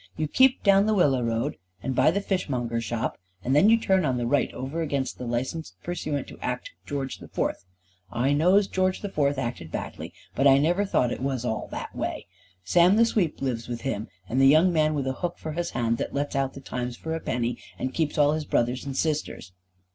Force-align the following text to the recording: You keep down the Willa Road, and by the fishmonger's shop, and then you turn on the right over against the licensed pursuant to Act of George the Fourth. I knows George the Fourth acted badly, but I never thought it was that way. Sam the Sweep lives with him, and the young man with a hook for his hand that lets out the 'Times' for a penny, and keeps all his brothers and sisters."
You 0.17 0.27
keep 0.27 0.63
down 0.63 0.87
the 0.87 0.95
Willa 0.95 1.23
Road, 1.23 1.57
and 1.83 1.93
by 1.93 2.09
the 2.09 2.21
fishmonger's 2.21 2.83
shop, 2.83 3.19
and 3.43 3.55
then 3.55 3.69
you 3.69 3.77
turn 3.77 4.03
on 4.03 4.17
the 4.17 4.25
right 4.25 4.51
over 4.51 4.81
against 4.81 5.19
the 5.19 5.27
licensed 5.27 5.75
pursuant 5.83 6.25
to 6.29 6.39
Act 6.39 6.69
of 6.81 6.87
George 6.87 7.19
the 7.19 7.27
Fourth. 7.27 7.65
I 8.11 8.33
knows 8.33 8.67
George 8.67 9.01
the 9.01 9.09
Fourth 9.09 9.37
acted 9.37 9.71
badly, 9.71 10.11
but 10.33 10.47
I 10.47 10.57
never 10.57 10.85
thought 10.85 11.11
it 11.11 11.21
was 11.21 11.43
that 11.43 11.95
way. 11.95 12.25
Sam 12.63 12.95
the 12.95 13.05
Sweep 13.05 13.43
lives 13.43 13.67
with 13.67 13.81
him, 13.81 14.07
and 14.27 14.41
the 14.41 14.47
young 14.47 14.73
man 14.73 14.95
with 14.95 15.05
a 15.05 15.13
hook 15.21 15.37
for 15.37 15.51
his 15.51 15.69
hand 15.69 15.99
that 15.99 16.15
lets 16.15 16.35
out 16.35 16.55
the 16.55 16.61
'Times' 16.61 16.97
for 16.97 17.13
a 17.13 17.19
penny, 17.19 17.59
and 17.77 17.93
keeps 17.93 18.17
all 18.17 18.31
his 18.33 18.45
brothers 18.45 18.83
and 18.83 18.97
sisters." 18.97 19.51